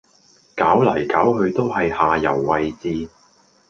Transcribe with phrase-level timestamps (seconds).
[0.55, 3.07] 搞嚟搞去都係下游位置